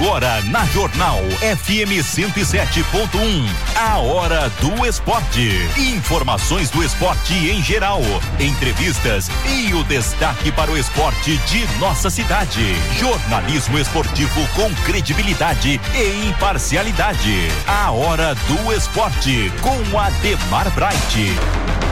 [0.00, 5.50] Agora na Jornal FM 107.1, a hora do esporte.
[5.76, 8.00] Informações do esporte em geral,
[8.38, 12.76] entrevistas e o destaque para o esporte de nossa cidade.
[12.96, 17.48] Jornalismo esportivo com credibilidade e imparcialidade.
[17.66, 21.87] A hora do esporte com Ademar Bright.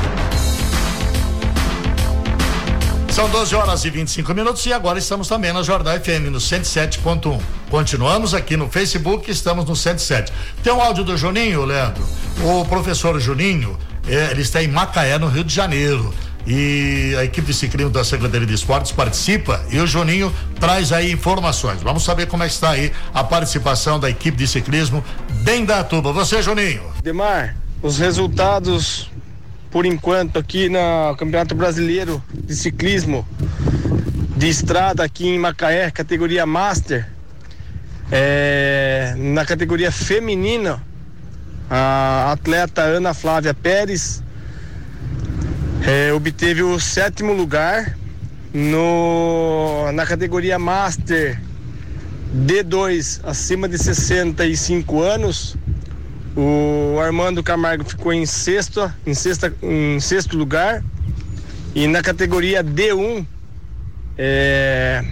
[3.17, 7.41] São 12 horas e 25 minutos e agora estamos também na Jornal FM no 107.1.
[7.71, 10.31] Continuamos aqui no Facebook, estamos no 107.
[10.63, 12.07] Tem um áudio do Juninho, Leandro.
[12.45, 13.75] O professor Juninho,
[14.07, 16.13] é, ele está em Macaé, no Rio de Janeiro.
[16.47, 21.11] E a equipe de ciclismo da Secretaria de Esportes participa e o Juninho traz aí
[21.11, 21.81] informações.
[21.81, 25.03] Vamos saber como é está aí a participação da equipe de ciclismo
[25.43, 26.13] bem da Tuba.
[26.13, 26.83] Você, Juninho.
[27.03, 29.09] Demar, os resultados
[29.77, 33.29] por enquanto aqui no Campeonato Brasileiro de Ciclismo
[34.35, 37.07] de Estrada aqui em Macaé, categoria Master.
[38.11, 40.83] É, na categoria feminina,
[41.69, 44.23] a atleta Ana Flávia Pérez
[45.87, 47.99] é, obteve o sétimo lugar
[48.55, 51.39] no, na categoria Master
[52.35, 55.55] D2 acima de 65 anos.
[56.37, 60.85] O Armando Camargo ficou em sexto, em, sexta, em sexto lugar.
[61.75, 63.27] E na categoria D1,
[64.19, 65.03] é,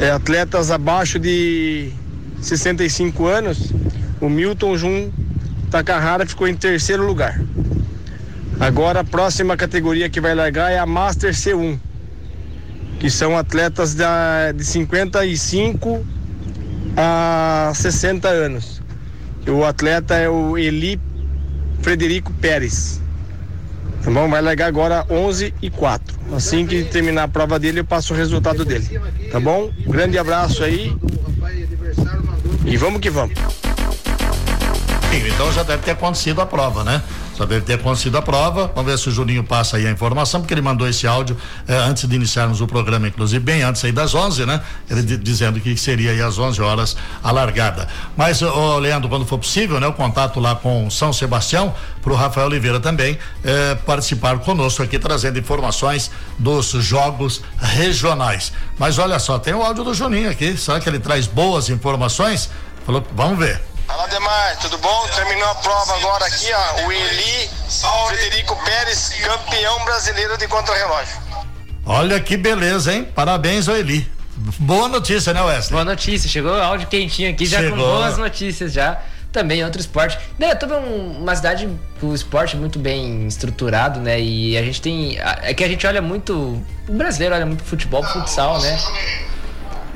[0.00, 1.92] é, atletas abaixo de
[2.40, 3.72] 65 anos,
[4.20, 5.10] o Milton Jun
[5.70, 7.40] Takahara ficou em terceiro lugar.
[8.58, 11.78] Agora a próxima categoria que vai largar é a Master C1,
[12.98, 16.04] que são atletas da, de 55
[16.96, 18.85] a 60 anos.
[19.48, 21.00] O atleta é o Eli
[21.80, 23.00] Frederico Pérez.
[24.02, 24.28] Tá bom?
[24.28, 26.16] Vai largar agora 11 e 4.
[26.34, 29.00] Assim que terminar a prova dele, eu passo o resultado dele.
[29.30, 29.70] Tá bom?
[29.86, 30.96] Um grande abraço aí.
[32.64, 33.34] E vamos que vamos.
[35.12, 37.02] Então já deve ter acontecido a prova, né?
[37.36, 38.72] Saber ter acontecido a prova.
[38.74, 41.36] Vamos ver se o Juninho passa aí a informação, porque ele mandou esse áudio
[41.68, 44.62] eh, antes de iniciarmos o programa, inclusive bem antes aí das 11, né?
[44.88, 47.88] Ele dizendo que seria aí às 11 horas a largada.
[48.16, 49.86] Mas, ô, Leandro, quando for possível, né?
[49.86, 54.98] O contato lá com São Sebastião, para o Rafael Oliveira também eh, participar conosco aqui,
[54.98, 58.50] trazendo informações dos jogos regionais.
[58.78, 60.56] Mas olha só, tem o áudio do Juninho aqui.
[60.56, 62.48] Será que ele traz boas informações?
[62.86, 63.75] Falou, vamos ver.
[63.86, 65.08] Fala Demar, tudo bom?
[65.14, 66.86] Terminou a prova agora aqui, ó.
[66.86, 67.48] O Eli
[68.08, 71.16] Frederico Pérez, campeão brasileiro de contrarrelógio.
[71.84, 73.08] Olha que beleza, hein?
[73.14, 74.10] Parabéns ao Eli.
[74.58, 75.72] Boa notícia, né, Wesley?
[75.72, 77.78] Boa notícia, chegou áudio quentinho aqui, já chegou.
[77.78, 79.00] com boas notícias já.
[79.32, 80.18] Também outro esporte.
[80.38, 81.68] Né, é uma cidade,
[82.02, 84.18] o esporte muito bem estruturado, né?
[84.20, 85.18] E a gente tem.
[85.42, 86.62] É que a gente olha muito.
[86.88, 88.78] O brasileiro olha muito futebol, futsal, né?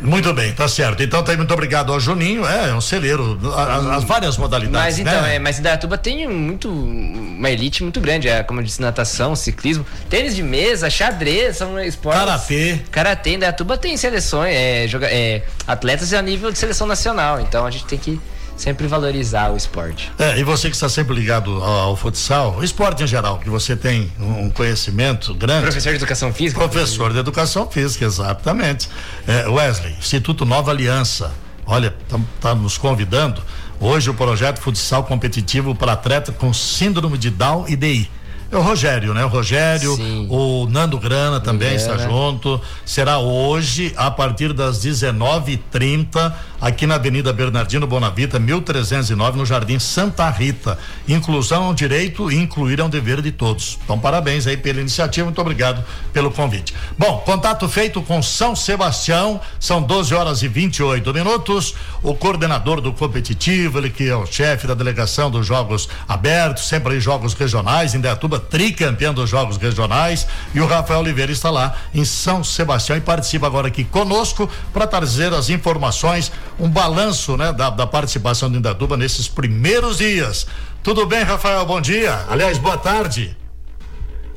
[0.01, 1.03] Muito bem, tá certo.
[1.03, 2.47] Então, tá, muito obrigado ao Juninho.
[2.47, 4.97] É, é um celeiro, as, as várias modalidades.
[4.97, 5.37] Mas então, né?
[5.37, 9.85] é, mas Indaiatuba tem muito uma elite muito grande, é, como eu disse, natação, ciclismo,
[10.09, 12.21] tênis de mesa, xadrez, são esportes.
[12.21, 12.81] Karatê.
[12.91, 17.41] Karatê, Indaiatuba tem seleções, é, joga, é, atletas a nível de seleção nacional.
[17.41, 18.21] Então a gente tem que
[18.61, 20.13] sempre valorizar o esporte.
[20.19, 23.75] É, e você que está sempre ligado ao, futsal, o esporte em geral, que você
[23.75, 25.63] tem um conhecimento grande.
[25.63, 26.61] Professor de educação física?
[26.61, 28.89] Professor de educação física, exatamente.
[29.27, 31.33] É, Wesley, Instituto Nova Aliança,
[31.67, 33.43] olha, está tá nos convidando.
[33.81, 38.11] Hoje o projeto futsal competitivo para atleta com síndrome de Down e DI
[38.51, 39.25] é o Rogério, né?
[39.25, 40.27] O Rogério, Sim.
[40.29, 42.61] o Nando Grana também está junto.
[42.85, 50.29] Será hoje, a partir das 19h30, aqui na Avenida Bernardino Bonavita, 1309, no Jardim Santa
[50.29, 50.79] Rita.
[51.09, 53.79] Inclusão é um direito e incluir é um dever de todos.
[53.85, 55.83] Então, parabéns aí pela iniciativa, muito obrigado
[56.13, 56.75] pelo convite.
[56.99, 61.75] Bom, contato feito com São Sebastião, são 12 horas e 28 minutos.
[62.03, 66.95] O coordenador do competitivo, ele que é o chefe da delegação dos Jogos Abertos, sempre
[66.95, 71.75] aí jogos regionais, em Deatuba tricampeão dos Jogos Regionais, e o Rafael Oliveira está lá
[71.95, 77.53] em São Sebastião e participa agora aqui conosco para trazer as informações, um balanço, né,
[77.53, 80.47] da, da participação do Indatuba nesses primeiros dias.
[80.83, 81.65] Tudo bem, Rafael?
[81.65, 82.25] Bom dia.
[82.29, 83.37] Aliás, boa tarde.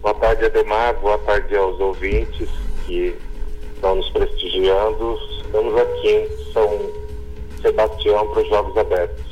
[0.02, 0.94] Boa tarde, Ademar.
[0.96, 2.50] Boa tarde aos ouvintes
[2.86, 3.16] que
[3.74, 5.18] estão nos prestigiando.
[5.46, 6.92] Estamos aqui em São
[7.62, 9.24] Sebastião para os Jogos Abertos.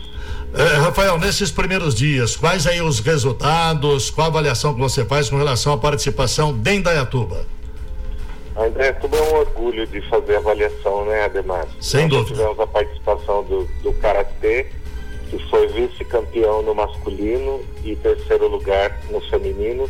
[0.54, 5.30] É, Rafael, nesses primeiros dias, quais aí os resultados, qual a avaliação que você faz
[5.30, 7.46] com relação à participação de Indaiatuba?
[8.56, 11.68] A Indaiatuba é um orgulho de fazer avaliação, né, Ademar?
[11.80, 12.36] Sem Nós dúvida.
[12.36, 14.68] Tivemos a participação do, do Karatê,
[15.30, 19.90] que foi vice-campeão no masculino e terceiro lugar no feminino.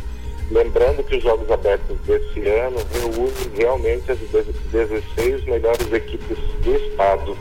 [0.50, 7.36] Lembrando que os Jogos Abertos desse ano reúnem realmente as 16 melhores equipes do estado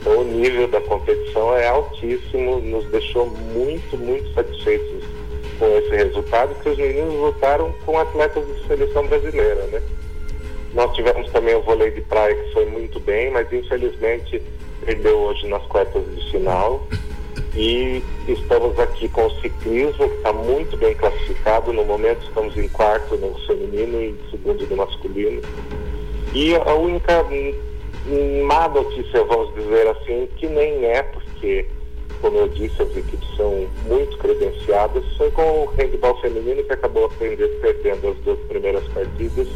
[0.00, 5.04] Então, o nível da competição é altíssimo, nos deixou muito, muito satisfeitos
[5.58, 9.82] com esse resultado, que os meninos lutaram com atletas de seleção brasileira, né?
[10.76, 14.42] Nós tivemos também o vôlei de praia que foi muito bem, mas infelizmente
[14.84, 16.86] perdeu hoje nas quartas de final.
[17.54, 21.72] E estamos aqui com o ciclismo, que está muito bem classificado.
[21.72, 25.40] No momento estamos em quarto no feminino e segundo no masculino.
[26.34, 27.24] E a única
[28.44, 31.64] má notícia, vamos dizer assim, que nem é, porque,
[32.20, 37.10] como eu disse, as equipes são muito credenciadas, foi com o handball feminino que acabou
[37.18, 39.48] perdendo as duas primeiras partidas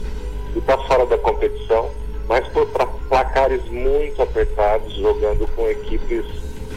[0.55, 1.91] e está fora da competição,
[2.29, 2.67] mas por
[3.09, 6.25] placares muito apertados, jogando com equipes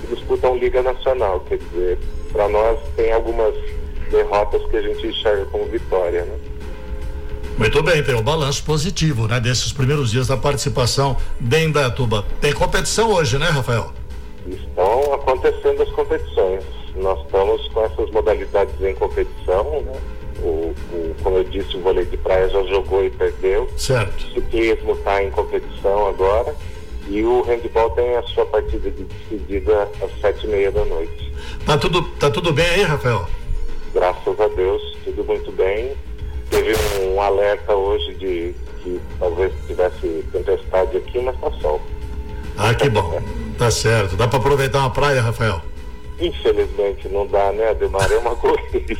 [0.01, 1.39] que disputam Liga Nacional.
[1.41, 1.99] Quer dizer,
[2.31, 3.53] para nós tem algumas
[4.09, 6.37] derrotas que a gente enxerga como vitória, né?
[7.57, 9.39] Muito bem, tem um balanço positivo, né?
[9.39, 12.25] Desses primeiros dias da participação de Indaiatuba.
[12.41, 13.91] Tem competição hoje, né, Rafael?
[14.47, 16.63] Estão acontecendo as competições.
[16.95, 19.93] Nós estamos com essas modalidades em competição, né?
[20.43, 23.69] O, o, como eu disse, o vôlei de praia já jogou e perdeu.
[23.77, 24.25] Certo.
[24.27, 26.53] O ciclismo está em competição agora.
[27.07, 31.33] E o handball tem a sua partida de despedida às sete e meia da noite.
[31.65, 33.27] Tá tudo, tá tudo bem aí, Rafael?
[33.93, 35.93] Graças a Deus, tudo muito bem.
[36.49, 41.81] Teve um alerta hoje de que talvez tivesse tempestade aqui, mas tá sol.
[42.57, 43.21] Ah, que bom.
[43.57, 44.15] Tá certo.
[44.15, 45.61] Dá para aproveitar uma praia, Rafael?
[46.23, 48.09] Infelizmente não dá, né, Ademar?
[48.09, 48.95] É uma corrida.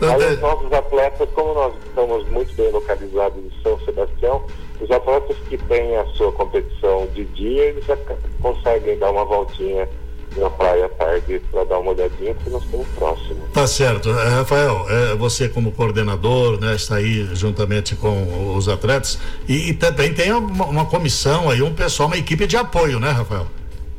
[0.00, 4.44] Mas os nossos atletas, como nós estamos muito bem localizados em São Sebastião,
[4.80, 7.96] os atletas que têm a sua competição de dia, eles já
[8.40, 9.88] conseguem dar uma voltinha
[10.36, 13.38] na praia à tarde para dar uma olhadinha, porque nós estamos próximos.
[13.52, 14.10] Tá certo.
[14.10, 19.74] É, Rafael, é, você como coordenador, né, está aí juntamente com os atletas e, e
[19.74, 23.46] também tem uma, uma, comissão aí, um pessoal, uma equipe de apoio, né, Rafael?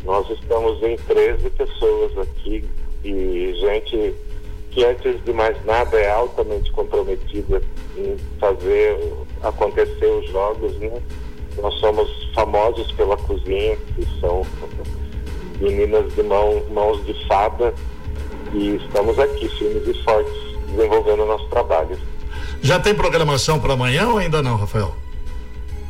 [0.03, 2.63] Nós estamos em 13 pessoas aqui
[3.03, 4.15] e gente
[4.71, 7.61] que antes de mais nada é altamente comprometida
[7.97, 8.97] em fazer
[9.41, 11.01] acontecer os jogos, né?
[11.61, 14.45] Nós somos famosos pela cozinha, que são
[15.59, 17.73] meninas de mão, mãos de fada
[18.53, 20.33] e estamos aqui firmes e fortes
[20.69, 21.97] desenvolvendo nosso trabalho.
[22.61, 24.95] Já tem programação para amanhã ou ainda não, Rafael?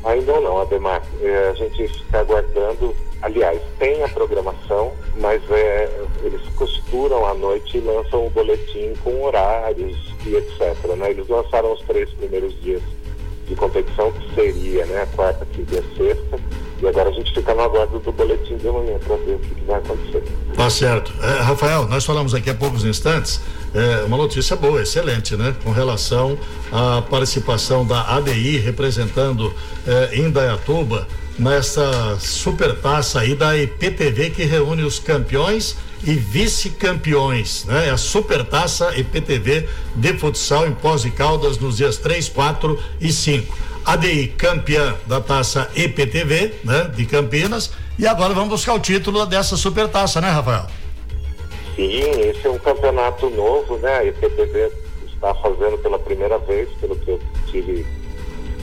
[0.04, 1.04] Ainda não, Ademar.
[1.22, 2.96] É, a gente está aguardando.
[3.22, 5.90] Aliás, tem a programação, mas é,
[6.24, 10.96] eles costuram à noite e lançam o boletim com horários e etc.
[10.98, 11.12] Né?
[11.12, 12.82] Eles lançaram os três primeiros dias
[13.46, 16.40] de competição, que seria né, quarta, quinta e sexta.
[16.82, 19.56] E agora a gente fica no aguardo do boletim de amanhã para ver o que,
[19.56, 20.24] que, vai acontecer.
[20.56, 21.14] Tá certo.
[21.22, 23.42] É, Rafael, nós falamos aqui há poucos instantes
[23.74, 25.56] é, uma notícia boa, excelente, né?
[25.64, 26.38] Com relação
[26.72, 29.54] à participação da ADI representando
[29.86, 37.88] é, Indaiatuba nessa super taça aí da IPTV que reúne os campeões e vice-campeões, né?
[37.88, 42.80] É a super taça IPTV de futsal em Pós de Caldas nos dias 3, 4
[43.02, 43.58] e 5.
[43.86, 46.92] ADI campeã da taça EPTV, né?
[46.96, 47.72] De Campinas.
[47.98, 50.68] E agora vamos buscar o título dessa super taça, né, Rafael?
[51.76, 53.98] Sim, esse é um campeonato novo, né?
[53.98, 54.72] A EPTV
[55.14, 57.86] está fazendo pela primeira vez, pelo que eu tive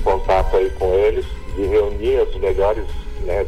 [0.03, 2.85] contato aí com eles, de reunir as melhores
[3.25, 3.47] né,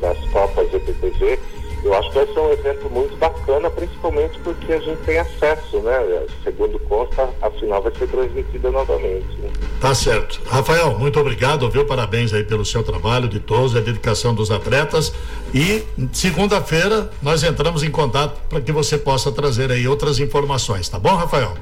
[0.00, 1.38] das Copas EPTV
[1.84, 5.78] eu acho que vai ser um evento muito bacana, principalmente porque a gente tem acesso,
[5.80, 6.26] né?
[6.42, 9.26] Segundo consta, a final vai ser transmitida novamente.
[9.38, 9.50] Né?
[9.80, 10.40] Tá certo.
[10.46, 11.86] Rafael, muito obrigado, viu?
[11.86, 15.12] Parabéns aí pelo seu trabalho de todos, a dedicação dos atletas.
[15.54, 20.98] E segunda-feira nós entramos em contato para que você possa trazer aí outras informações, tá
[20.98, 21.54] bom, Rafael?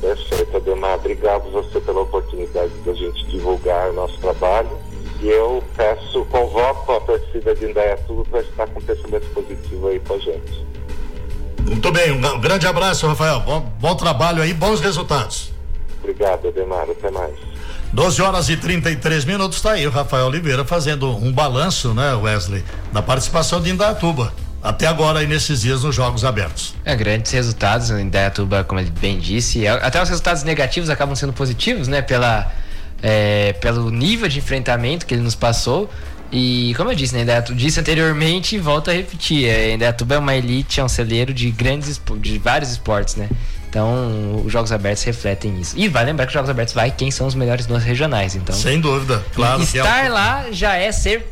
[0.00, 0.94] Perfeito, Ademar.
[0.94, 4.70] Obrigado você pela oportunidade da gente divulgar o nosso trabalho
[5.22, 6.89] e eu peço, convoco
[7.40, 10.66] torcida de Indaiatuba para estar com pensamento positivo aí com a gente.
[11.62, 13.40] Muito bem, um grande abraço, Rafael.
[13.40, 15.52] Bom, bom trabalho aí, bons resultados.
[16.02, 16.88] Obrigado, Ademar.
[16.88, 17.34] Até mais.
[17.92, 22.64] 12 horas e 33 minutos, está aí o Rafael Oliveira fazendo um balanço, né, Wesley,
[22.92, 24.32] da participação de Indaiatuba.
[24.62, 26.74] Até agora aí nesses dias nos Jogos Abertos.
[26.84, 29.66] É, grandes resultados em Indaiatuba, como ele bem disse.
[29.66, 32.02] Até os resultados negativos acabam sendo positivos, né?
[32.02, 32.52] Pela
[33.02, 35.90] é, pelo nível de enfrentamento que ele nos passou.
[36.32, 40.18] E como eu disse, né, Indaiatuba, disse anteriormente e volto a repetir, é, Indaiatuba é
[40.18, 43.28] uma elite, é um celeiro de grandes de vários esportes, né?
[43.70, 45.78] Então, os jogos abertos refletem isso.
[45.78, 48.52] E vai lembrar que os jogos abertos vai quem são os melhores nos regionais, então.
[48.52, 49.62] Sem dúvida, claro.
[49.62, 50.12] Estar é um...
[50.12, 51.30] lá já é ser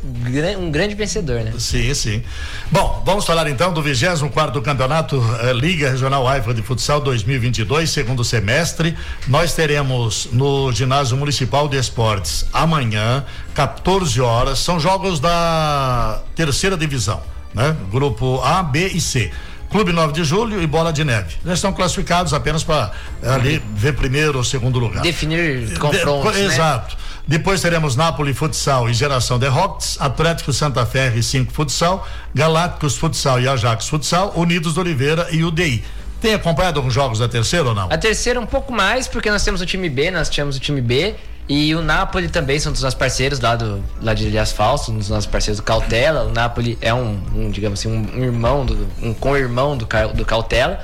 [0.57, 1.51] um grande vencedor, né?
[1.59, 2.23] Sim, sim.
[2.71, 7.89] Bom, vamos falar então do 24 do Campeonato eh, Liga Regional AIFA de Futsal 2022,
[7.89, 8.95] segundo semestre.
[9.27, 14.59] Nós teremos no Ginásio Municipal de Esportes amanhã, 14 horas.
[14.59, 17.21] São jogos da terceira divisão,
[17.53, 17.75] né?
[17.91, 19.29] Grupo A, B e C.
[19.69, 21.35] Clube 9 de Julho e Bola de Neve.
[21.45, 25.03] Já estão classificados apenas para eh, ali ver primeiro ou segundo lugar.
[25.03, 26.33] Definir confrontos.
[26.35, 26.45] De, né?
[26.47, 26.97] Exato.
[27.27, 32.97] Depois teremos Nápoles Futsal e Geração de Rocks, Atlético Santa Fé e 5 Futsal, Galácticos
[32.97, 35.83] Futsal e Ajax Futsal, Unidos de Oliveira e UDI.
[36.19, 37.87] Tem acompanhado alguns jogos da terceira ou não?
[37.91, 40.81] A terceira um pouco mais, porque nós temos o time B, nós tínhamos o time
[40.81, 41.15] B.
[41.49, 44.99] E o Napoli também são dos nossos parceiros lá, do, lá de Ilhas Falso, um
[44.99, 46.25] dos nossos parceiros do Cautela.
[46.25, 50.79] O Napoli é um, um digamos assim, um, irmão, do, um com-irmão do, do Cautela.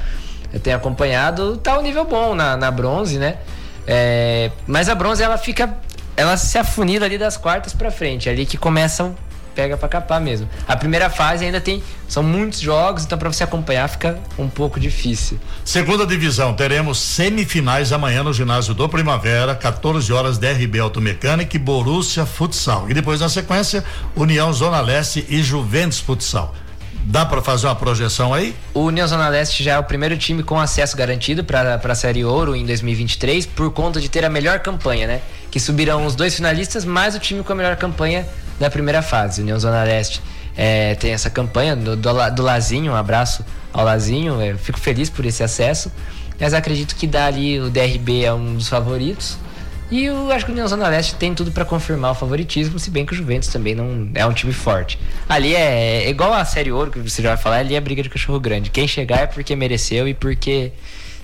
[0.51, 3.37] Eu tenho acompanhado, tá um nível bom na, na bronze, né?
[3.85, 5.77] É, mas a bronze ela fica.
[6.17, 9.15] Ela se afunila ali das quartas para frente, é ali que começam
[9.55, 10.47] pega para capar mesmo.
[10.67, 14.79] A primeira fase ainda tem são muitos jogos, então para você acompanhar fica um pouco
[14.79, 15.39] difícil.
[15.63, 22.25] Segunda divisão, teremos semifinais amanhã no ginásio do Primavera, 14 horas DRB Automecânica e Borussia
[22.25, 22.89] Futsal.
[22.89, 23.83] E depois na sequência,
[24.15, 26.53] União Zona Leste e Juventus Futsal.
[27.07, 28.55] Dá para fazer uma projeção aí?
[28.73, 32.25] O União Zona Leste já é o primeiro time com acesso garantido para a Série
[32.25, 35.21] Ouro em 2023 por conta de ter a melhor campanha, né?
[35.55, 38.27] Que subirão os dois finalistas mais o time com a melhor campanha
[38.59, 39.41] da primeira fase.
[39.41, 40.21] União Zona Leste
[40.53, 45.09] é, tem essa campanha do, do, do, Lazinho, um abraço ao Lazinho, eu fico feliz
[45.09, 45.89] por esse acesso,
[46.37, 49.37] mas acredito que dá ali o DRB é um dos favoritos.
[49.89, 52.91] E eu acho que o União Zona Leste tem tudo para confirmar o favoritismo, se
[52.91, 54.99] bem que o Juventus também não é um time forte.
[55.29, 58.03] Ali é, é igual a Série Ouro que você já vai falar, ali é briga
[58.03, 58.69] de cachorro grande.
[58.69, 60.73] Quem chegar é porque mereceu e porque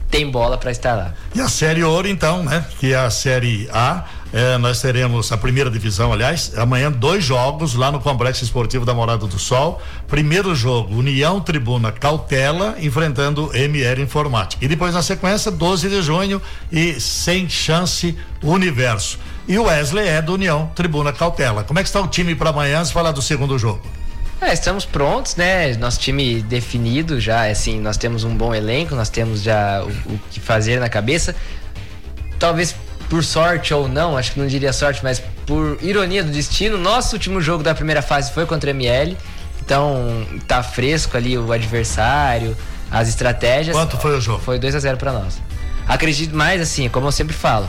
[0.10, 1.14] tem bola para estar lá.
[1.34, 2.66] E a Série Ouro, então, né?
[2.80, 4.06] Que é a Série A.
[4.34, 8.94] É, nós teremos a primeira divisão, aliás, amanhã dois jogos lá no Complexo Esportivo da
[8.94, 9.82] Morada do Sol.
[10.08, 14.64] Primeiro jogo, União Tribuna Cautela enfrentando MR Informática.
[14.64, 19.20] E depois na sequência, 12 de junho e sem chance Universo.
[19.48, 21.64] E o Wesley é do União Tribuna Cautela.
[21.64, 22.84] Como é que está o time para amanhã?
[22.86, 23.82] Se falar do segundo jogo.
[24.40, 25.76] É, estamos prontos, né?
[25.76, 30.20] Nosso time definido já, assim, nós temos um bom elenco, nós temos já o, o,
[30.32, 31.36] que fazer na cabeça.
[32.40, 32.76] Talvez
[33.12, 37.14] por sorte ou não, acho que não diria sorte, mas por ironia do destino, nosso
[37.14, 39.18] último jogo da primeira fase foi contra o ML.
[39.62, 42.56] Então, tá fresco ali o adversário,
[42.90, 43.76] as estratégias.
[43.76, 44.42] Quanto foi o jogo?
[44.42, 45.42] Foi 2 a 0 para nós.
[45.86, 47.68] Acredito mais assim, como eu sempre falo,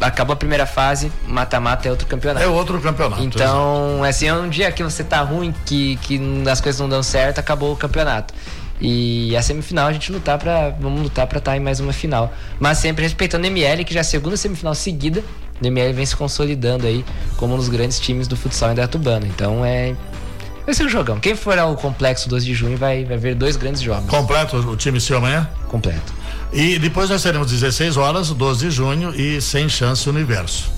[0.00, 2.44] acabou a primeira fase, mata-mata é outro campeonato.
[2.44, 3.22] É outro campeonato.
[3.22, 4.08] Então, exatamente.
[4.08, 6.20] assim, é um dia que você tá ruim, que, que
[6.50, 8.34] as coisas não dão certo, acabou o campeonato.
[8.80, 11.92] E a semifinal a gente lutar para vamos lutar para estar tá em mais uma
[11.92, 15.22] final, mas sempre respeitando o ML que já é a segunda semifinal seguida,
[15.60, 17.04] o ML vem se consolidando aí
[17.36, 19.26] como um dos grandes times do futsal em Datubana.
[19.26, 19.94] Então é
[20.64, 21.18] Vai ser um jogão.
[21.18, 24.08] Quem for ao complexo 12 de junho vai, vai ver dois grandes jogos.
[24.08, 25.48] Completo o time seu amanhã?
[25.66, 26.14] Completo.
[26.52, 30.70] E depois nós teremos 16 horas, 12 de junho e sem chance universo.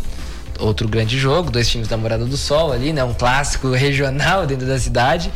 [0.59, 3.05] Outro grande jogo, dois times da Morada do Sol ali, né?
[3.05, 5.31] Um clássico regional dentro da cidade.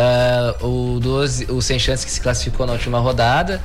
[0.00, 3.60] Uh, o 12, o sem chance que se classificou na última rodada.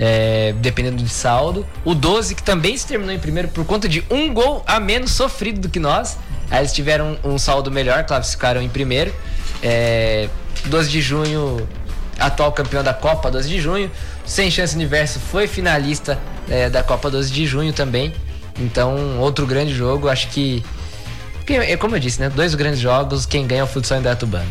[0.00, 1.66] É, dependendo de saldo.
[1.84, 5.10] O 12, que também se terminou em primeiro por conta de um gol a menos
[5.10, 6.16] sofrido do que nós.
[6.48, 9.12] Aí eles tiveram um, um saldo melhor, classificaram em primeiro.
[9.60, 10.28] É,
[10.66, 11.68] 12 de junho,
[12.18, 13.90] atual campeão da Copa 12 de junho.
[14.24, 16.18] Sem Chance Universo foi finalista
[16.48, 18.14] é, da Copa 12 de junho também.
[18.60, 20.62] Então, outro grande jogo, acho que.
[21.48, 22.28] É como eu disse, né?
[22.28, 24.48] Dois grandes jogos, quem ganha é o futsal em Datubano.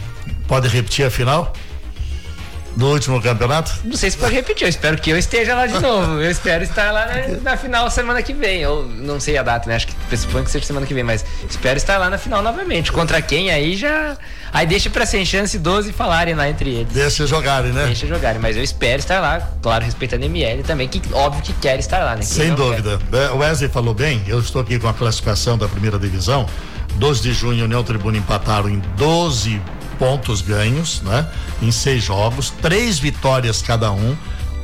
[0.48, 1.54] Pode repetir a final?
[2.78, 3.72] do último campeonato?
[3.84, 6.22] Não sei se pode repetir, eu espero que eu esteja lá de novo.
[6.22, 8.62] Eu espero estar lá na, na final semana que vem.
[8.62, 9.76] Eu não sei a data, né?
[9.76, 12.92] Acho que pressupõe que seja semana que vem, mas espero estar lá na final novamente.
[12.92, 14.16] Contra quem aí já.
[14.54, 16.94] Aí deixa pra sem chance 12 falarem lá entre eles.
[16.94, 17.86] Deixa jogarem, né?
[17.88, 21.54] Deixa jogarem, mas eu espero estar lá, claro, respeitando a ML também, que óbvio que
[21.54, 22.22] quer estar lá, né?
[22.22, 23.00] Quem Sem dúvida.
[23.12, 23.32] Quer.
[23.32, 26.48] O Wesley falou bem, eu estou aqui com a classificação da primeira divisão.
[26.96, 29.62] 12 de junho, União Tribuna empataram em 12
[29.98, 31.28] pontos ganhos, né?
[31.62, 34.16] Em seis jogos, três vitórias cada um,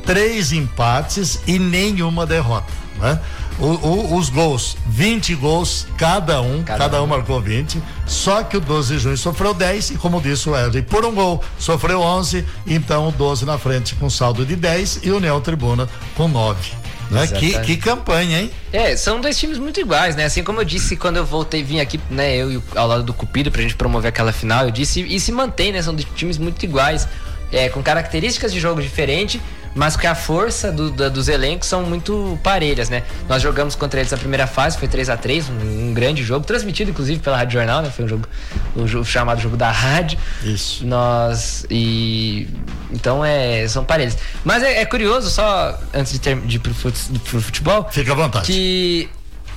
[0.04, 3.20] três empates e nenhuma derrota, né?
[3.58, 7.04] O, o, os gols, 20 gols cada um, cada, cada um.
[7.04, 7.06] um.
[7.06, 7.80] marcou 20.
[8.04, 11.14] Só que o 12 de junho sofreu 10 e, como disse o Wesley, por um
[11.14, 12.44] gol sofreu 11.
[12.66, 16.83] Então o 12 na frente com saldo de 10 e o União Tribuna com 9.
[17.10, 17.26] Né?
[17.26, 18.50] Que, que campanha, hein?
[18.72, 20.24] É, são dois times muito iguais, né?
[20.24, 23.50] Assim como eu disse quando eu voltei, vim aqui, né, eu ao lado do Cupido
[23.50, 25.82] pra gente promover aquela final, eu disse e se mantém, né?
[25.82, 27.06] São times muito iguais,
[27.52, 29.40] é, com características de jogo diferentes,
[29.74, 33.02] mas que a força do, da, dos elencos são muito parelhas, né?
[33.28, 36.46] Nós jogamos contra eles a primeira fase, foi 3 a 3 um, um, grande jogo,
[36.46, 37.90] transmitido inclusive pela Rádio Jornal, né?
[37.90, 38.28] Foi um jogo,
[38.76, 40.18] o, jogo chamado jogo da rádio.
[40.42, 40.86] Isso.
[40.86, 42.48] Nós e
[42.92, 44.16] então é são parelhas.
[44.44, 47.88] Mas é, é curioso só antes de ter de ir pro, pro futebol.
[47.90, 48.46] Fica à vontade.
[48.46, 49.08] Que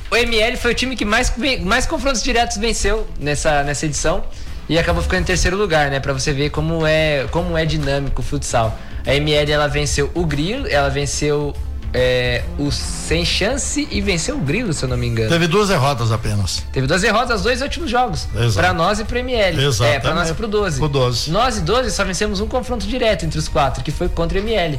[0.10, 1.34] o ML foi o time que mais,
[1.64, 4.24] mais confrontos diretos venceu nessa, nessa edição
[4.70, 6.00] e acabou ficando em terceiro lugar, né?
[6.00, 8.78] Para você ver como é, como é dinâmico o futsal.
[9.08, 11.56] A ML ela venceu o Grilo, ela venceu
[11.94, 15.30] é, o Sem Chance e venceu o Grilo, se eu não me engano.
[15.30, 16.62] Teve duas derrotas apenas.
[16.74, 18.28] Teve duas derrotas, dois últimos jogos.
[18.54, 19.64] Para nós e pro ML.
[19.64, 19.90] Exato.
[19.90, 20.78] É, pra nós e pro 12.
[20.78, 21.32] Pro 12.
[21.32, 24.42] Nós e 12 só vencemos um confronto direto entre os quatro, que foi contra o
[24.42, 24.78] ML.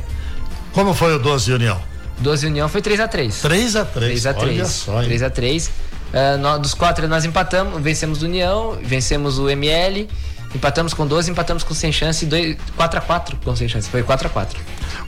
[0.73, 1.80] Como foi o 12 União?
[2.18, 5.23] 12 União foi 3 a 3 3 a 3 3 a 3 Olha só, 3
[5.23, 10.08] a 3 uh, nós, Dos quatro nós empatamos, vencemos o União, vencemos o ML,
[10.55, 14.02] empatamos com 12, empatamos com sem chance, 2, 4 a 4 com sem chance, foi
[14.02, 14.59] 4 a 4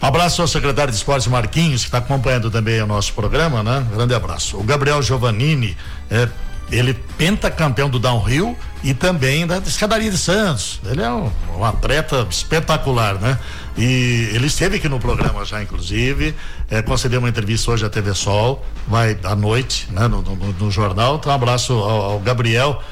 [0.02, 3.86] Um abraço ao secretário de esportes Marquinhos, que está acompanhando também o nosso programa, né?
[3.92, 4.58] Grande abraço.
[4.58, 5.76] O Gabriel Giovannini,
[6.10, 6.28] é,
[6.70, 10.80] ele pentacampeão do downhill e também da escadaria de Santos.
[10.84, 13.38] Ele é um, um, atleta espetacular, né?
[13.76, 16.34] E ele esteve aqui no programa já, inclusive,
[16.70, 20.06] é, concedeu uma entrevista hoje à TV Sol, vai à noite, né?
[20.06, 21.16] No, no, no jornal.
[21.16, 22.82] Então, um abraço ao, ao, Gabriel.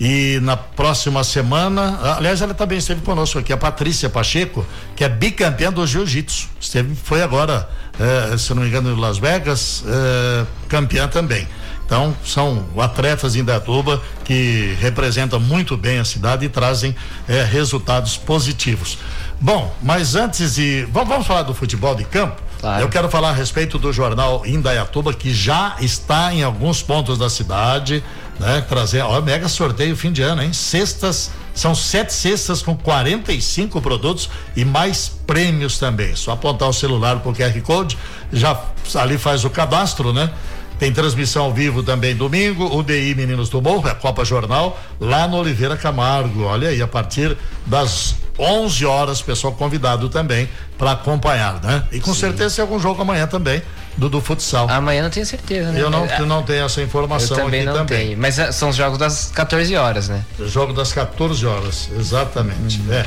[0.00, 4.64] E na próxima semana, aliás, ela também esteve conosco aqui, a Patrícia Pacheco,
[4.94, 6.48] que é bicampeã do Jiu-Jitsu.
[6.60, 11.48] Esteve, foi agora, é, se não me engano, em Las Vegas, é, campeã também.
[11.84, 16.94] Então, são atletas em Datuba que representam muito bem a cidade e trazem
[17.26, 18.98] é, resultados positivos.
[19.40, 20.86] Bom, mas antes de.
[20.92, 22.47] Vamos falar do futebol de campo?
[22.60, 22.82] Claro.
[22.82, 27.30] Eu quero falar a respeito do jornal Indaiatuba, que já está em alguns pontos da
[27.30, 28.02] cidade,
[28.38, 28.64] né?
[28.68, 30.52] Trazer, ó, mega sorteio fim de ano, hein?
[30.52, 36.16] Cestas, são sete cestas com 45 produtos e mais prêmios também.
[36.16, 37.96] Só apontar o celular pro QR Code,
[38.32, 38.60] já
[38.96, 40.30] ali faz o cadastro, né?
[40.78, 45.26] Tem transmissão ao vivo também domingo, o DI Meninos do Morro, a Copa Jornal, lá
[45.26, 46.44] no Oliveira Camargo.
[46.44, 47.36] Olha aí, a partir
[47.66, 51.84] das 11 horas, pessoal convidado também para acompanhar, né?
[51.90, 52.20] E com Sim.
[52.20, 53.62] certeza tem algum jogo amanhã também
[53.96, 54.70] do, do futsal.
[54.70, 55.80] Amanhã não tenho certeza, né?
[55.80, 58.06] Eu não, eu não tenho essa informação eu também aqui não também.
[58.06, 58.18] Tenho.
[58.18, 60.24] Mas eh, são os jogos das 14 horas, né?
[60.38, 62.80] Jogo das 14 horas, exatamente.
[62.80, 62.92] Uhum.
[62.92, 63.04] É.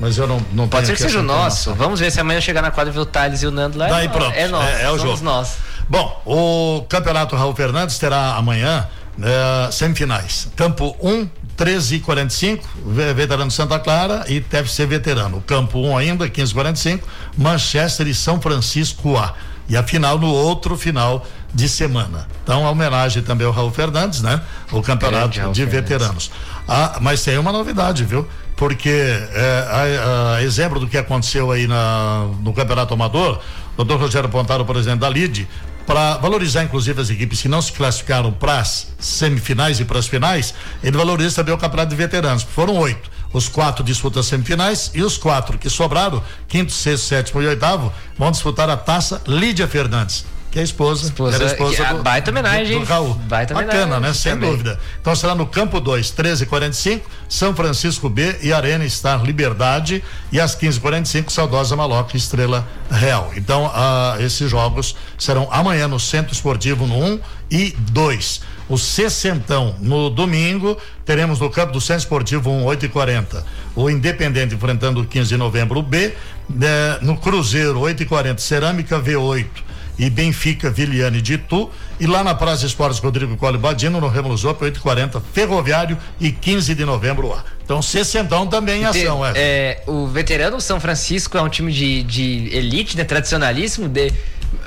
[0.00, 1.72] Mas eu não, não Pode ser que seja o nosso.
[1.74, 3.86] Vamos ver se amanhã chegar na quadra e ver o Thales e o Nando lá.
[3.88, 4.34] Daí pronto.
[4.36, 4.68] É nosso.
[4.68, 5.22] É, é o jogo.
[5.22, 5.56] nós.
[5.88, 10.48] Bom, o Campeonato Raul Fernandes terá amanhã uh, semifinais.
[10.56, 12.66] Campo 1, 13 e 45,
[13.14, 15.42] veterano Santa Clara e deve ser veterano.
[15.46, 19.34] Campo 1 ainda, 15 e 45, Manchester e São Francisco A.
[19.68, 22.26] E a final no outro final de semana.
[22.42, 24.40] Então, a homenagem também ao Raul Fernandes, né?
[24.72, 25.64] O campeonato de Fernandes.
[25.64, 26.30] veteranos.
[26.68, 28.28] Ah, mas tem uma novidade, viu?
[28.56, 33.40] Porque é, a, a, exemplo do que aconteceu aí na, no Campeonato Amador,
[33.76, 35.48] o doutor Rogério Pontaro, presidente da LIDE,
[35.86, 40.06] para valorizar inclusive as equipes que não se classificaram para as semifinais e para as
[40.06, 42.42] finais, ele valoriza também o campeonato de veteranos.
[42.42, 43.10] Foram oito.
[43.32, 47.92] Os quatro disputam as semifinais e os quatro que sobraram, quinto, sexto, sétimo e oitavo,
[48.16, 51.94] vão disputar a taça Lídia Fernandes que é a esposa, esposa era a esposa que,
[51.94, 52.78] do, baita homenagem.
[52.78, 53.14] Do, do Raul.
[53.26, 54.14] Baita Bacana, né?
[54.14, 54.50] Sem também.
[54.52, 54.78] dúvida.
[55.00, 60.04] Então será no campo 2, 13h45, São Francisco B e Arena Star Liberdade.
[60.30, 63.32] E às 15h45, Saudosa Maloca Estrela Real.
[63.34, 68.40] Então, ah, esses jogos serão amanhã no Centro Esportivo no 1 e 2.
[68.68, 73.90] O sessentão no domingo, teremos no campo do Centro Esportivo 1, 8 e 40 O
[73.90, 76.14] Independente enfrentando o 15 de novembro o B.
[76.48, 81.70] Né, no Cruzeiro, 8 e 40 Cerâmica V8 e Benfica, Viliane de Itu.
[81.98, 86.74] E lá na Praça Esportes Rodrigo Cole Badino, no Remo Luzop, 840, Ferroviário e 15
[86.74, 87.44] de novembro lá.
[87.64, 89.32] Então, sessentão também em ação, é.
[89.36, 89.82] é.
[89.86, 93.04] O veterano São Francisco é um time de, de elite, né?
[93.04, 93.88] Tradicionalíssimo.
[93.88, 94.12] De,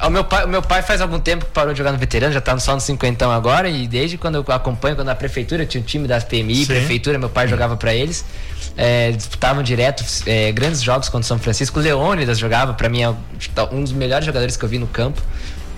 [0.04, 2.34] o meu pai, o meu pai faz algum tempo que parou de jogar no veterano,
[2.34, 5.82] já tá só no cinquentão agora, e desde quando eu acompanho, quando a prefeitura tinha
[5.82, 6.66] um time da PMI, Sim.
[6.66, 8.26] prefeitura, meu pai jogava para eles
[8.78, 11.80] é, disputavam direto é, grandes jogos contra o São Francisco.
[11.80, 13.10] O Leônidas jogava, para mim, é
[13.72, 15.22] um dos melhores jogadores que eu vi no campo.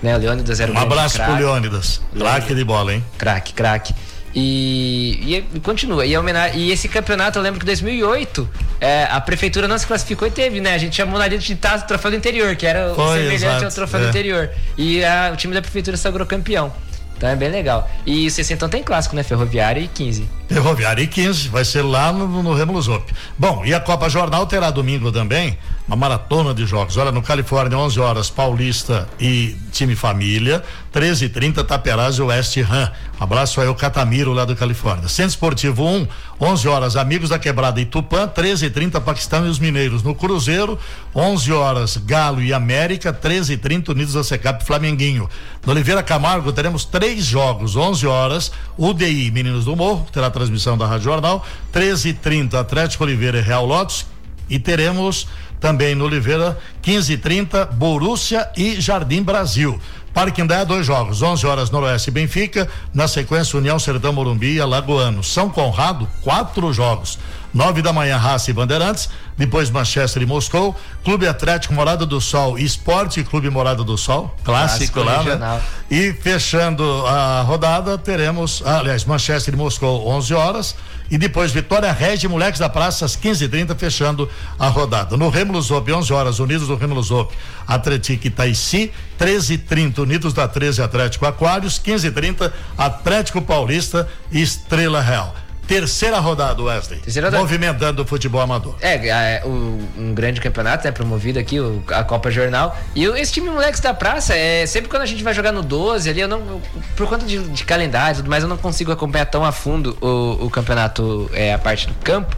[0.02, 0.14] Né?
[0.14, 2.00] O Leônidas era um Um abraço pro Leônidas.
[2.16, 3.04] Craque de bola, hein?
[3.16, 3.94] Craque, craque.
[4.34, 6.06] E, e, continua.
[6.06, 6.14] E,
[6.54, 8.48] e, esse campeonato, eu lembro que em 2008
[8.80, 10.74] é, a prefeitura não se classificou e teve, né?
[10.74, 13.70] A gente chamou na de taça troféu do interior, que era Foi, semelhante exato, ao
[13.70, 14.02] troféu é.
[14.04, 14.50] do interior.
[14.78, 16.72] E a, o time da prefeitura sagrou campeão.
[17.16, 17.90] Então é bem legal.
[18.06, 19.22] E o 60 tem clássico, né?
[19.22, 20.39] Ferroviária e 15.
[20.50, 23.08] Ferroviária e 15, vai ser lá no, no Remo Zop.
[23.38, 25.56] Bom, e a Copa Jornal terá domingo também
[25.90, 26.96] uma maratona de jogos.
[26.96, 32.56] Olha, no Califórnia, 11 horas, Paulista e time família, 13 h 30 Taperaz e West
[32.58, 32.92] Ham.
[33.18, 35.08] Abraço aí o Catamiro lá do Califórnia.
[35.08, 36.06] Centro Esportivo 1,
[36.40, 40.04] 11 horas, Amigos da Quebrada e Tupã, 13 h 30 Paquistão e os Mineiros.
[40.04, 40.78] No Cruzeiro,
[41.14, 45.28] 11 horas, Galo e América, 13 h 30 Unidos da Secap Flamenguinho.
[45.66, 50.86] No Oliveira Camargo, teremos três jogos, 11 horas, UDI Meninos do Morro, terá transmissão da
[50.86, 54.06] Rádio Jornal, 13 h 30 Atlético Oliveira e Real Lotus.
[54.48, 55.28] E teremos
[55.60, 59.78] também no Oliveira, 15 e 30 Borússia e Jardim Brasil.
[60.12, 65.22] Parque Indé, dois jogos, 11 horas Noroeste Benfica, na sequência União Sertão Morumbi e Alagoano.
[65.22, 67.18] São Conrado, quatro jogos.
[67.52, 72.58] Nove da manhã, Raça e Bandeirantes, depois Manchester e Moscou, Clube Atlético Morada do Sol,
[72.58, 75.60] Esporte Clube Morada do Sol, clássico, clássico lá, né?
[75.90, 80.76] E fechando a rodada, teremos, aliás, Manchester e Moscou, 11 horas,
[81.10, 85.16] e depois Vitória Regia Moleques da Praça às 15h30, fechando a rodada.
[85.16, 87.34] No Remo Lusop, 11 horas, Unidos do Remo Lusop,
[87.66, 95.34] Atlético Itaici, 13h30, Unidos da 13 Atlético Aquários, 15h30, Atlético Paulista e Estrela Real
[95.70, 96.98] terceira rodada, Wesley.
[96.98, 97.44] Terceira rodada.
[97.44, 98.74] Movimentando o futebol amador.
[98.80, 100.90] É, é um grande campeonato, né?
[100.90, 101.58] Promovido aqui,
[101.92, 102.76] a Copa Jornal.
[102.92, 106.10] E esse time moleques da praça, é sempre quando a gente vai jogar no 12
[106.10, 106.40] ali, eu não.
[106.40, 106.62] Eu,
[106.96, 109.96] por conta de, de calendário e tudo mais, eu não consigo acompanhar tão a fundo
[110.00, 112.36] o, o campeonato, é, a parte do campo.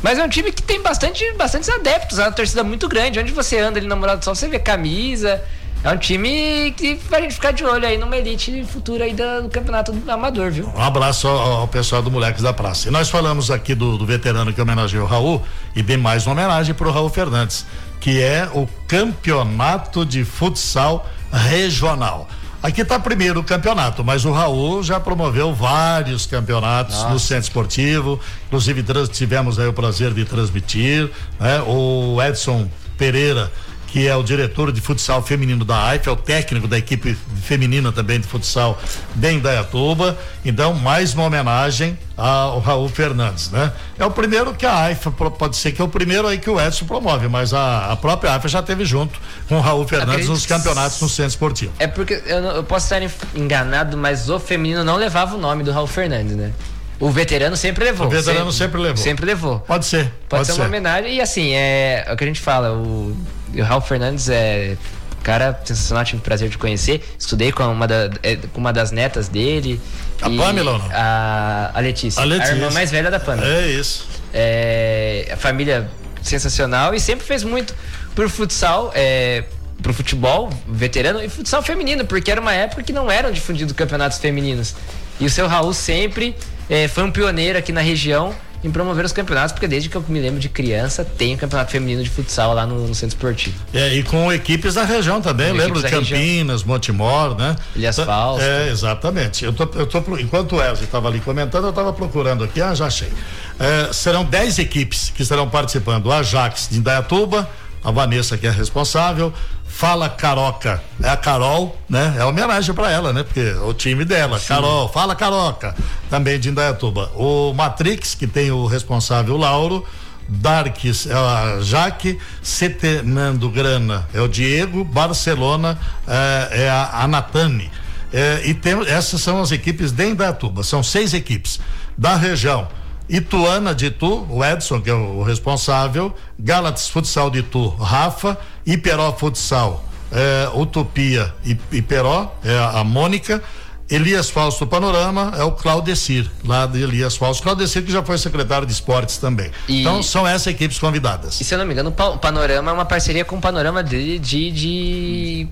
[0.00, 3.18] Mas é um time que tem bastante, bastantes adeptos, é uma torcida muito grande.
[3.18, 5.42] Onde você anda ali na Morada do Sol, você vê camisa,
[5.84, 9.48] é um time que pra gente ficar de olho aí numa elite futura aí do,
[9.48, 10.66] campeonato do amador, viu?
[10.74, 12.88] Um abraço ao, ao, pessoal do Moleques da Praça.
[12.88, 15.42] E nós falamos aqui do, do veterano que homenageou o Raul
[15.76, 17.64] e bem mais uma homenagem para o Raul Fernandes,
[18.00, 22.28] que é o campeonato de futsal regional.
[22.60, 27.08] Aqui está primeiro o campeonato, mas o Raul já promoveu vários campeonatos Nossa.
[27.10, 31.62] no centro esportivo, inclusive tivemos aí o prazer de transmitir, né?
[31.62, 33.48] O Edson Pereira
[33.88, 37.90] que é o diretor de futsal feminino da AIF, é o técnico da equipe feminina
[37.90, 38.78] também de futsal
[39.14, 40.16] de Indaiatuba.
[40.44, 43.72] Então, mais uma homenagem ao Raul Fernandes, né?
[43.98, 46.60] É o primeiro que a AIF, pode ser que é o primeiro aí que o
[46.60, 50.44] Edson promove, mas a, a própria AIF já teve junto com o Raul Fernandes nos
[50.44, 51.72] campeonatos no centro esportivo.
[51.78, 53.00] É porque eu, não, eu posso estar
[53.34, 56.52] enganado, mas o feminino não levava o nome do Raul Fernandes, né?
[57.00, 58.08] O veterano sempre levou.
[58.08, 58.96] O veterano sempre, sempre levou.
[58.96, 59.60] Sempre levou.
[59.60, 60.04] Pode ser.
[60.04, 61.14] Pode, pode ser, ser, uma homenagem.
[61.14, 63.16] E assim, é, é o que a gente fala, o
[63.54, 64.76] o Ralph Fernandes é
[65.22, 67.02] cara sensacional, tive o prazer de conhecer.
[67.18, 69.80] Estudei com uma, da, é, com uma das netas dele.
[70.22, 70.88] A Pamela não?
[70.90, 72.54] A, a, Letícia, a Letícia.
[72.54, 73.46] A irmã mais velha da Pamela.
[73.46, 74.06] É isso.
[74.32, 75.90] É, a família
[76.22, 77.74] sensacional e sempre fez muito
[78.14, 79.44] por futsal, é,
[79.82, 84.18] pro futebol veterano e futsal feminino, porque era uma época que não eram difundidos campeonatos
[84.18, 84.74] femininos.
[85.20, 86.34] E o seu Raul sempre
[86.70, 90.04] é, foi um pioneiro aqui na região em promover os campeonatos, porque desde que eu
[90.08, 93.56] me lembro de criança, tem o campeonato feminino de futsal lá no, no centro esportivo.
[93.72, 96.64] É, e com equipes da região também, com lembro de Campinas.
[96.64, 97.56] Montemor, né?
[97.76, 98.42] Ilhas tá, Fausto.
[98.42, 99.44] É, exatamente.
[99.44, 102.74] Eu tô, eu tô, enquanto o Wesley estava ali comentando, eu estava procurando aqui, ah,
[102.74, 103.12] já achei.
[103.58, 106.10] É, serão 10 equipes que estarão participando.
[106.10, 107.48] A Ajax de Indaiatuba,
[107.82, 109.32] a Vanessa que é responsável,
[109.78, 112.16] Fala Caroca, é a Carol, né?
[112.18, 113.22] É homenagem para ela, né?
[113.22, 114.48] Porque o time dela, Sim.
[114.48, 115.72] Carol, Fala Caroca,
[116.10, 117.12] também de Indaiatuba.
[117.14, 119.86] O Matrix, que tem o responsável Lauro,
[120.28, 127.70] Darks é a Jaque, Setenando Grana é o Diego, Barcelona é, é a Anatane.
[128.12, 131.60] É, e tem, essas são as equipes de Indaiatuba, são seis equipes
[131.96, 132.66] da região.
[133.08, 138.36] Ituana de Itu, o Edson, que é o responsável, Galatas Futsal de Itu, Rafa,
[138.68, 143.42] Iperó Futsal, é, Utopia e Iperó, é a Mônica,
[143.90, 147.42] Elias Fausto Panorama é o Claudecir, lá de Elias Fausto.
[147.42, 149.50] Claudecir que já foi secretário de esportes também.
[149.66, 149.80] E...
[149.80, 151.40] Então são essas equipes convidadas.
[151.40, 154.18] E se eu não me engano, o Panorama é uma parceria com o Panorama de,
[154.18, 155.48] de, de...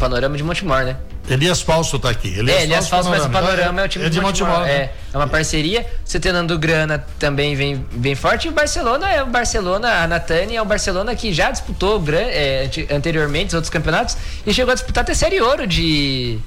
[0.00, 0.96] Panorama de Montemor, né?
[1.28, 2.28] Elias Falso está aqui.
[2.28, 4.60] Elias é, Elias Falso, mas o Panorama é, é o time é de Montemor.
[4.60, 4.72] Né?
[4.72, 5.86] É, é uma parceria.
[6.04, 8.46] Você tendo grana também vem, vem forte.
[8.46, 12.68] E o Barcelona é o Barcelona, a Natânia é o Barcelona que já disputou é,
[12.90, 16.38] anteriormente os outros campeonatos e chegou a disputar até Série Ouro de.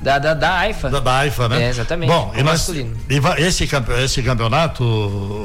[0.00, 0.88] Da, da, da AIFA.
[0.88, 1.64] Da, da AIFA, né?
[1.64, 2.08] É, exatamente.
[2.08, 3.68] Bom, e nós, e vai, esse,
[4.02, 4.82] esse campeonato,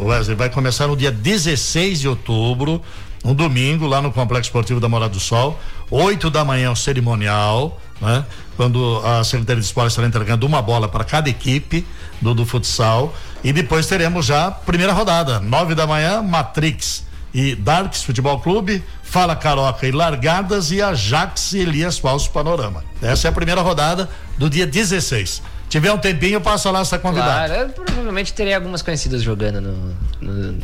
[0.06, 2.82] Wesley, vai começar no dia 16 de outubro,
[3.26, 5.60] um domingo, lá no Complexo Esportivo da Morada do Sol.
[5.90, 8.26] 8 da manhã, o cerimonial né?
[8.58, 11.86] Quando a Secretaria de Esporte estará entregando uma bola para cada equipe
[12.22, 13.14] do, do futsal.
[13.44, 18.84] E depois teremos já a primeira rodada, nove da manhã, Matrix e Darks Futebol Clube,
[19.04, 22.84] Fala Caroca e Largadas e Ajax e Elias Falso Panorama.
[23.02, 25.42] Essa é a primeira rodada do dia 16.
[25.70, 27.48] tiver um tempinho, passa lá essa convidada.
[27.48, 30.58] Claro, eu provavelmente terei algumas conhecidas jogando no, no,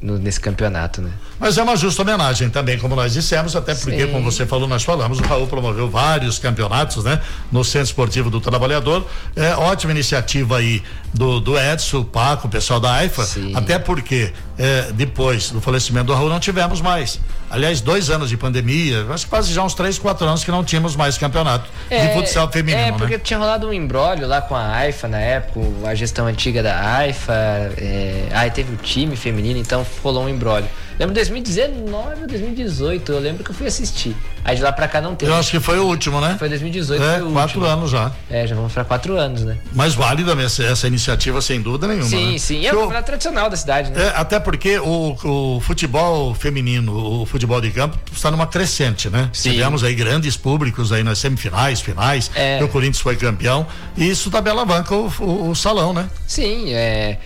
[0.00, 1.10] no, nesse campeonato, né?
[1.42, 4.12] Mas é uma justa homenagem também, como nós dissemos, até porque, Sim.
[4.12, 7.20] como você falou, nós falamos, o Raul promoveu vários campeonatos, né?
[7.50, 9.04] No Centro Esportivo do Trabalhador.
[9.34, 10.80] É ótima iniciativa aí
[11.12, 13.56] do, do Edson, o Paco, o pessoal da AIFA, Sim.
[13.56, 17.18] até porque é, depois do falecimento do Raul não tivemos mais.
[17.50, 20.62] Aliás, dois anos de pandemia, acho que quase já uns três, quatro anos que não
[20.62, 22.80] tínhamos mais campeonato é, de futsal feminino.
[22.80, 23.22] É, porque né?
[23.22, 27.34] tinha rolado um embrólio lá com a AIFA na época, a gestão antiga da AIFA.
[27.78, 30.68] É, aí teve o time feminino, então rolou um embrólio.
[30.98, 34.16] Lembro 2019 ou 2018, eu lembro que eu fui assistir.
[34.44, 35.30] Aí de lá pra cá não teve.
[35.30, 36.36] Eu acho que foi o último, né?
[36.38, 37.76] Foi 2018, é, foi o quatro último.
[37.76, 38.12] anos já.
[38.30, 39.56] É, já vamos pra quatro anos, né?
[39.72, 42.08] Mas válida essa, essa iniciativa, sem dúvida nenhuma.
[42.08, 42.38] Sim, né?
[42.38, 42.60] sim.
[42.60, 44.06] E é o tradicional da cidade, né?
[44.06, 49.30] É, até porque o, o futebol feminino, o futebol de campo, está numa crescente, né?
[49.32, 49.52] Sim.
[49.52, 52.62] Tivemos aí grandes públicos aí nas semifinais, finais, é.
[52.62, 53.66] o Corinthians foi campeão.
[53.96, 56.08] E isso também alavanca o, o, o salão, né?
[56.26, 57.18] Sim, é.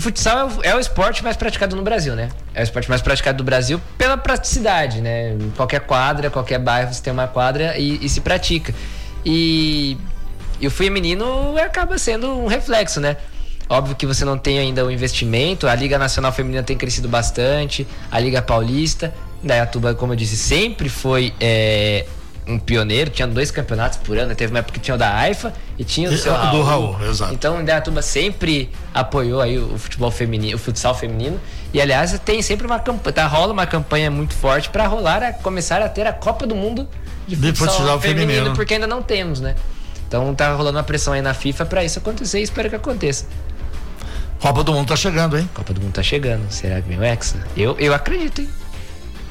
[0.00, 2.30] O futsal é o, é o, esporte mais praticado no Brasil, né?
[2.54, 5.36] É o esporte mais praticado do Brasil pela praticidade, né?
[5.54, 8.74] Qualquer quadra, qualquer bairro você tem uma quadra e, e se pratica.
[9.26, 9.98] E,
[10.58, 13.18] e o feminino acaba sendo um reflexo, né?
[13.68, 17.86] Óbvio que você não tem ainda o investimento, a Liga Nacional Feminina tem crescido bastante,
[18.10, 19.12] a Liga Paulista,
[19.44, 22.06] Dayatuba, como eu disse, sempre foi é,
[22.46, 25.52] um pioneiro, tinha dois campeonatos por ano, teve uma época que tinha o da AIFA
[25.78, 26.58] e tinha o do seu Raul.
[26.58, 27.32] Do Raul, exato.
[27.32, 31.40] Então o Indaiatuba sempre apoiou aí o futebol feminino, o futsal feminino.
[31.72, 35.32] E aliás, tem sempre uma campanha, tá, rola uma campanha muito forte para rolar a
[35.32, 36.88] começar a ter a Copa do Mundo
[37.28, 39.54] de futsal, de futsal feminino, feminino, porque ainda não temos, né?
[40.08, 43.26] Então tá rolando uma pressão aí na FIFA para isso acontecer e espero que aconteça.
[44.40, 45.48] Copa do Mundo tá chegando, hein?
[45.54, 46.50] Copa do Mundo tá chegando.
[46.50, 47.36] Será que vem o Hexa?
[47.56, 48.48] Eu, eu acredito, hein?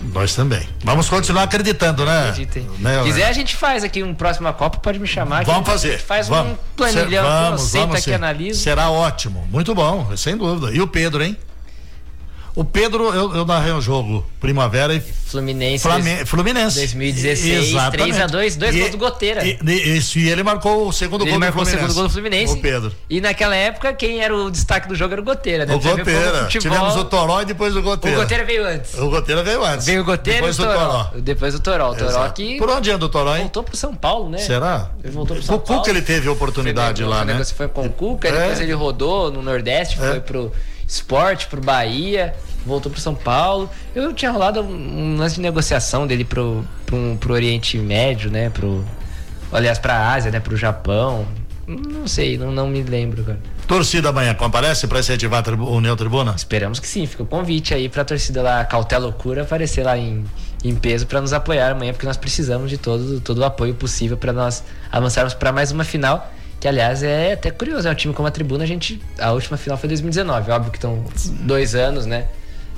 [0.02, 0.68] Nós também.
[0.84, 2.30] Vamos continuar acreditando, né?
[2.30, 2.70] Acreditem.
[2.80, 5.44] Né, quiser, a gente faz aqui um próxima Copa, pode me chamar.
[5.44, 6.00] Vamos fazer.
[6.00, 6.54] Faz vamos.
[6.54, 8.60] um planilhão, vamos, senta vamos aqui, analisa.
[8.60, 9.46] Será ótimo.
[9.52, 10.72] Muito bom, sem dúvida.
[10.74, 11.38] E o Pedro, hein?
[12.56, 15.84] O Pedro, eu, eu narrei um jogo Primavera e Fluminense.
[15.84, 16.78] Flame, Fluminense.
[16.80, 19.46] 2016, 3x2, dois gols do Goteira.
[19.46, 21.72] E, isso, e ele marcou o segundo ele gol do Fluminense.
[21.72, 22.54] Ele marcou o segundo gol do Fluminense.
[22.54, 22.92] O Pedro.
[23.10, 25.76] E naquela época, quem era o destaque do jogo era o Goteira, né?
[25.76, 26.48] O Goteira.
[26.48, 28.18] Tivemos o Toró e depois o Goteira.
[28.18, 28.94] O Goteira veio antes.
[28.98, 29.86] O Goteira veio antes.
[29.86, 30.80] Veio o Goteira depois e o Toró.
[30.80, 31.12] Toró.
[31.16, 31.92] Depois o Toró.
[31.92, 32.58] O Toró que...
[32.58, 33.42] Por onde anda o Toró, hein?
[33.44, 34.40] Voltou pro São Paulo, né?
[34.40, 34.90] Será?
[35.04, 35.82] Ele voltou pro São o Paulo.
[35.82, 37.44] O Cuca ele teve oportunidade lá, né?
[37.44, 38.32] Foi com o Cuca, é.
[38.32, 40.10] depois ele rodou no Nordeste, é.
[40.10, 40.52] foi pro
[40.90, 43.70] esporte, pro Bahia voltou para São Paulo.
[43.96, 48.50] Eu tinha rolado um lance de negociação dele pro, pro, pro Oriente Médio, né?
[48.50, 48.84] Pro,
[49.52, 50.40] aliás, pra Ásia, né?
[50.40, 51.28] Pro Japão.
[51.68, 53.40] Não sei, não, não me lembro, cara.
[53.68, 56.34] Torcida amanhã comparece para incentivar a União Tribuna?
[56.36, 57.06] Esperamos que sim.
[57.06, 60.26] Fica o convite aí para a torcida lá, Cautela Loucura, aparecer lá em,
[60.64, 64.18] em peso para nos apoiar amanhã, porque nós precisamos de todo, todo o apoio possível
[64.18, 66.32] para nós avançarmos para mais uma final.
[66.60, 69.02] Que aliás é até curioso, é um time como a Tribuna, a gente.
[69.20, 70.52] A última final foi 2019.
[70.52, 71.04] Óbvio que estão
[71.42, 72.28] dois anos, né?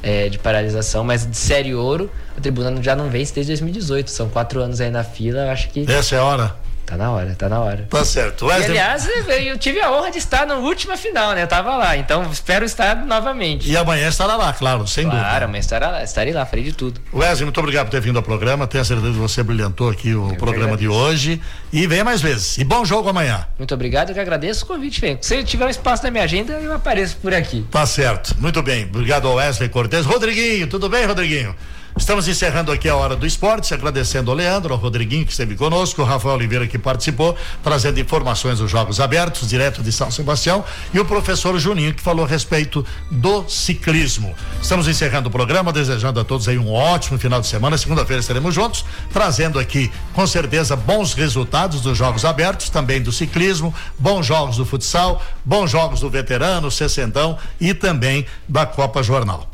[0.04, 4.10] é, de paralisação, mas de série ouro, a tribuna já não vence desde 2018.
[4.10, 5.89] São quatro anos aí na fila, acho que.
[5.89, 6.56] Essa é a hora?
[6.92, 7.88] Tá na hora, tá na hora.
[7.90, 8.48] Tá certo.
[8.48, 8.76] Wesley...
[8.76, 9.08] E, aliás,
[9.48, 11.44] eu tive a honra de estar na última final, né?
[11.44, 13.72] Eu tava lá, então espero estar novamente.
[13.72, 15.30] E amanhã estará lá, claro, sem claro, dúvida.
[15.30, 17.00] Claro, amanhã estará lá, estarei lá, farei de tudo.
[17.14, 18.68] Wesley, muito obrigado por ter vindo ao programa.
[18.68, 21.42] Tenho certeza que você brilhantou aqui o eu programa de hoje.
[21.72, 22.58] E venha mais vezes.
[22.58, 23.48] E bom jogo amanhã.
[23.58, 25.18] Muito obrigado, eu que agradeço o convite, vem.
[25.22, 27.66] Se tiver um espaço na minha agenda, eu apareço por aqui.
[27.72, 28.36] Tá certo.
[28.38, 28.84] Muito bem.
[28.84, 30.06] Obrigado ao Wesley Cortez.
[30.06, 31.56] Rodriguinho, tudo bem, Rodriguinho?
[31.98, 36.02] Estamos encerrando aqui a hora do esporte, agradecendo ao Leandro, ao Rodriguinho que esteve conosco,
[36.02, 41.00] o Rafael Oliveira que participou, trazendo informações dos Jogos Abertos, direto de São Sebastião, e
[41.00, 44.34] o professor Juninho que falou a respeito do ciclismo.
[44.62, 47.78] Estamos encerrando o programa, desejando a todos aí um ótimo final de semana.
[47.78, 53.76] Segunda-feira estaremos juntos, trazendo aqui, com certeza, bons resultados dos Jogos Abertos, também do ciclismo,
[54.00, 59.51] bons jogos do futsal, bons jogos do veterano, sessentão e também da Copa Jornal.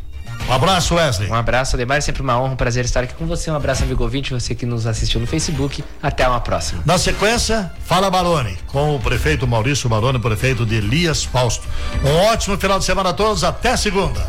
[0.47, 1.29] Um abraço, Wesley.
[1.29, 1.97] Um abraço, Ademar.
[1.97, 3.51] É sempre uma honra, um prazer estar aqui com você.
[3.51, 5.83] Um abraço, amigo ouvinte, você que nos assistiu no Facebook.
[6.01, 6.81] Até uma próxima.
[6.86, 11.67] Na sequência, Fala Baroni, com o prefeito Maurício Baroni, prefeito de Elias Fausto.
[12.03, 13.43] Um ótimo final de semana a todos.
[13.43, 14.25] Até segunda.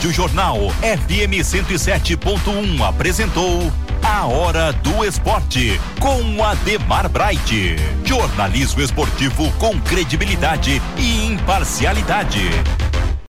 [0.00, 3.70] Rádio Jornal FM 107.1 apresentou.
[4.02, 7.76] A Hora do Esporte, com Ademar Bright.
[8.02, 12.48] Jornalismo esportivo com credibilidade e imparcialidade.